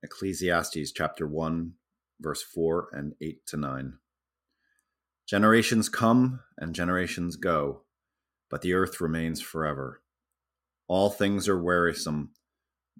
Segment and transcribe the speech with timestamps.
[0.00, 1.72] Ecclesiastes chapter 1,
[2.20, 3.98] verse 4 and 8 to 9.
[5.26, 7.82] Generations come and generations go,
[8.48, 10.00] but the earth remains forever.
[10.86, 12.30] All things are wearisome,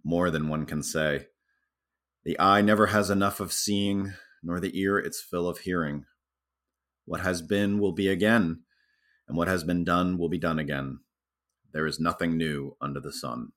[0.05, 1.29] more than one can say.
[2.25, 6.05] The eye never has enough of seeing, nor the ear its fill of hearing.
[7.05, 8.65] What has been will be again,
[9.29, 10.99] and what has been done will be done again.
[11.73, 13.53] There is nothing new under the sun.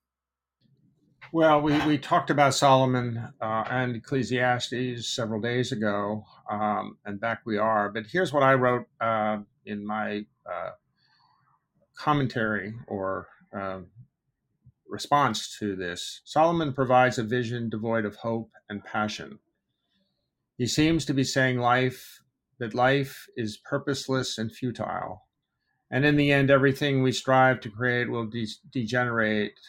[1.33, 7.41] Well, we, we talked about Solomon uh, and Ecclesiastes several days ago, um, and back
[7.45, 7.89] we are.
[7.89, 10.71] But here's what I wrote uh, in my uh,
[11.97, 13.79] commentary or uh,
[14.89, 16.21] response to this.
[16.25, 19.39] Solomon provides a vision devoid of hope and passion.
[20.57, 22.19] He seems to be saying life
[22.59, 25.27] that life is purposeless and futile,
[25.89, 29.59] and in the end, everything we strive to create will de- degenerate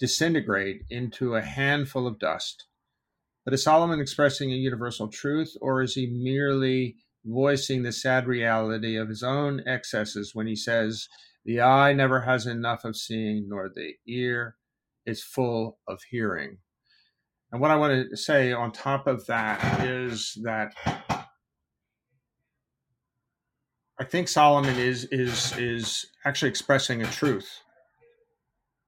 [0.00, 2.66] disintegrate into a handful of dust.
[3.44, 8.96] But is Solomon expressing a universal truth, or is he merely voicing the sad reality
[8.96, 11.08] of his own excesses when he says,
[11.44, 14.56] The eye never has enough of seeing, nor the ear
[15.06, 16.58] is full of hearing?
[17.52, 20.72] And what I want to say on top of that is that
[23.98, 27.60] I think Solomon is is is actually expressing a truth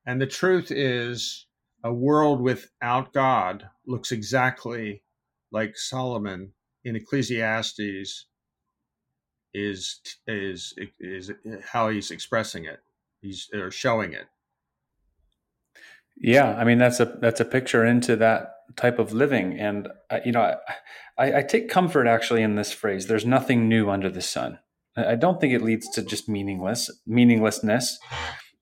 [0.06, 1.46] and the truth is,
[1.84, 5.02] a world without God looks exactly
[5.50, 6.52] like Solomon
[6.84, 8.26] in Ecclesiastes
[9.54, 11.30] is is is
[11.70, 12.80] how he's expressing it.
[13.20, 14.26] He's or showing it.
[16.16, 20.20] Yeah, I mean that's a that's a picture into that type of living, and uh,
[20.24, 20.56] you know,
[21.18, 23.06] I, I take comfort actually in this phrase.
[23.06, 24.58] There's nothing new under the sun.
[24.96, 27.98] I don't think it leads to just meaningless meaninglessness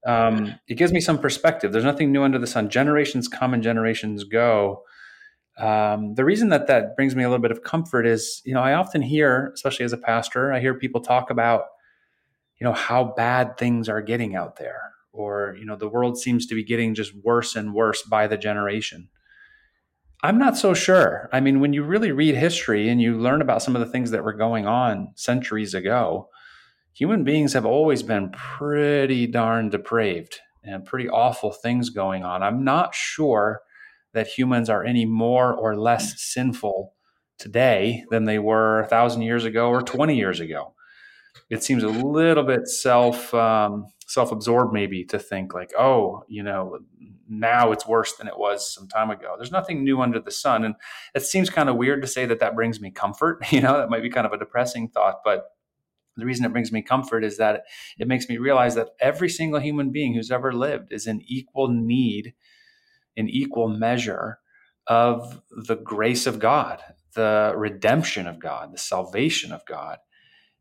[0.06, 1.72] um, it gives me some perspective.
[1.72, 2.70] There's nothing new under the sun.
[2.70, 4.82] Generations come and generations go.
[5.58, 8.62] Um, the reason that that brings me a little bit of comfort is, you know,
[8.62, 11.64] I often hear, especially as a pastor, I hear people talk about,
[12.58, 14.80] you know, how bad things are getting out there,
[15.12, 18.38] or you know, the world seems to be getting just worse and worse by the
[18.38, 19.08] generation.
[20.22, 21.28] I'm not so sure.
[21.32, 24.10] I mean, when you really read history and you learn about some of the things
[24.10, 26.28] that were going on centuries ago,
[26.92, 32.42] human beings have always been pretty darn depraved and pretty awful things going on.
[32.42, 33.62] I'm not sure
[34.12, 36.92] that humans are any more or less sinful
[37.38, 40.74] today than they were a thousand years ago or 20 years ago.
[41.48, 46.42] It seems a little bit self um, self absorbed, maybe, to think like, oh, you
[46.42, 46.78] know,
[47.28, 49.34] now it's worse than it was some time ago.
[49.36, 50.74] There's nothing new under the sun, and
[51.14, 53.44] it seems kind of weird to say that that brings me comfort.
[53.50, 55.50] You know, that might be kind of a depressing thought, but
[56.16, 57.64] the reason it brings me comfort is that
[57.98, 61.68] it makes me realize that every single human being who's ever lived is in equal
[61.68, 62.34] need,
[63.16, 64.38] in equal measure
[64.86, 66.82] of the grace of God,
[67.14, 69.98] the redemption of God, the salvation of God.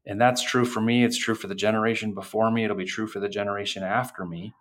[0.06, 1.04] And that's true for me.
[1.04, 2.64] It's true for the generation before me.
[2.64, 4.54] It'll be true for the generation after me.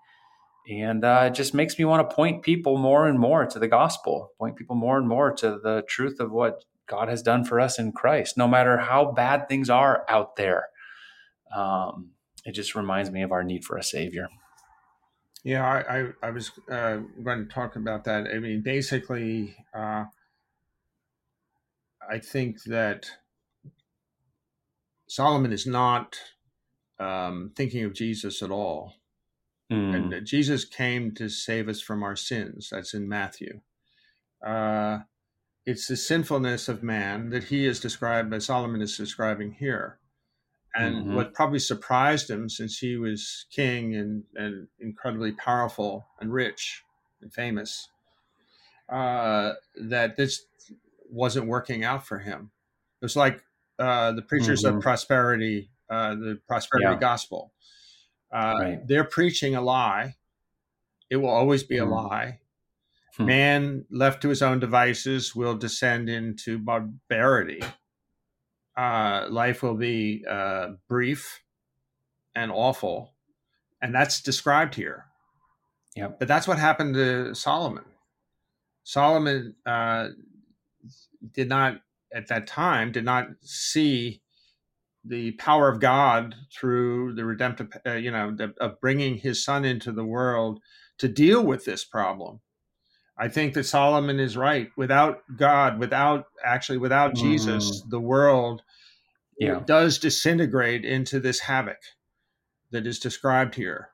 [0.71, 3.69] And uh, it just makes me want to point people more and more to the
[3.69, 7.61] gospel, point people more and more to the truth of what God has done for
[7.61, 10.69] us in Christ, no matter how bad things are out there
[11.55, 12.11] um,
[12.45, 14.29] it just reminds me of our need for a savior.
[15.45, 18.27] Yeah, I, I, I was uh, going to talk about that.
[18.27, 20.05] I mean, basically, uh,
[22.11, 23.11] I think that
[25.09, 26.19] Solomon is not
[26.99, 28.95] um, thinking of Jesus at all.
[29.73, 30.17] Mm.
[30.17, 32.69] And Jesus came to save us from our sins.
[32.73, 33.61] That's in Matthew.
[34.45, 35.01] Uh,
[35.67, 39.98] it's the sinfulness of man that he is described, as Solomon is describing here.
[40.79, 41.15] And mm-hmm.
[41.17, 46.85] what probably surprised him, since he was king and, and incredibly powerful and rich
[47.21, 47.89] and famous,
[48.89, 50.45] uh, that this
[51.11, 52.53] wasn't working out for him.
[53.01, 53.43] It was like
[53.79, 54.77] uh, the preachers mm-hmm.
[54.77, 57.01] of prosperity, uh, the prosperity yeah.
[57.01, 57.53] gospel.
[58.33, 58.87] Uh, right.
[58.87, 60.15] They're preaching a lie.
[61.11, 61.91] It will always be mm-hmm.
[61.91, 62.41] a lie.
[63.17, 63.27] Hmm.
[63.27, 67.63] Man left to his own devices will descend into barbarity
[68.79, 71.41] uh, life will be uh, brief
[72.35, 73.13] and awful,
[73.83, 75.07] and that's described here.
[75.97, 77.85] Yeah, but that's what happened to Solomon.
[78.85, 80.11] Solomon uh,
[81.33, 81.81] did not,
[82.15, 84.23] at that time, did not see
[85.05, 89.65] the power of God through the redemptive, uh, you know, the, of bringing His Son
[89.65, 90.61] into the world
[90.99, 92.41] to deal with this problem.
[93.19, 94.71] I think that Solomon is right.
[94.77, 97.21] Without God, without actually without mm.
[97.21, 98.63] Jesus, the world
[99.39, 99.61] yeah.
[99.65, 101.79] does disintegrate into this havoc
[102.71, 103.91] that is described here.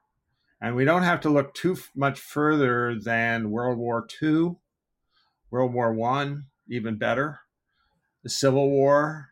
[0.60, 4.56] And we don't have to look too much further than World War II,
[5.50, 7.40] World War One, even better.
[8.22, 9.28] The Civil War.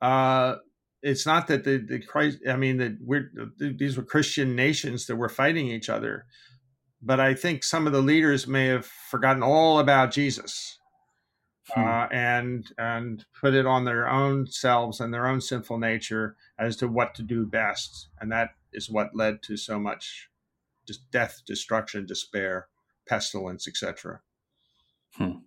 [0.00, 0.56] Uh,
[1.02, 2.38] it's not that the the Christ.
[2.48, 6.26] I mean that we're these were Christian nations that were fighting each other,
[7.02, 10.78] but I think some of the leaders may have forgotten all about Jesus.
[11.72, 11.80] Hmm.
[11.80, 16.76] Uh, and and put it on their own selves and their own sinful nature as
[16.76, 20.28] to what to do best, and that is what led to so much
[20.86, 22.68] just death, destruction, despair,
[23.08, 24.20] pestilence, etc.
[25.16, 25.38] Hmm.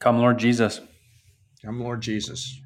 [0.00, 0.80] Come, Lord Jesus.
[1.62, 2.61] Come, Lord Jesus.